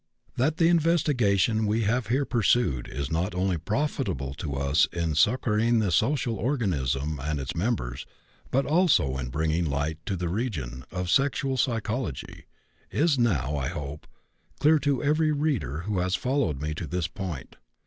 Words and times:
That 0.35 0.57
the 0.57 0.67
investigation 0.67 1.67
we 1.67 1.83
have 1.83 2.07
here 2.07 2.25
pursued 2.25 2.87
is 2.87 3.11
not 3.11 3.35
only 3.35 3.59
profitable 3.59 4.33
to 4.33 4.55
us 4.55 4.87
in 4.91 5.13
succoring 5.13 5.77
the 5.77 5.91
social 5.91 6.37
organism 6.37 7.19
and 7.21 7.39
its 7.39 7.53
members, 7.55 8.07
but 8.49 8.65
also 8.65 9.15
in 9.19 9.29
bringing 9.29 9.69
light 9.69 9.99
into 9.99 10.15
the 10.15 10.27
region 10.27 10.85
of 10.89 11.11
sexual 11.11 11.55
psychology, 11.55 12.45
is 12.89 13.19
now, 13.19 13.55
I 13.55 13.67
hope, 13.67 14.07
clear 14.57 14.79
to 14.79 15.03
every 15.03 15.31
reader 15.31 15.81
who 15.81 15.99
has 15.99 16.15
followed 16.15 16.59
me 16.59 16.73
to 16.73 16.87
this 16.87 17.07
point. 17.07 17.57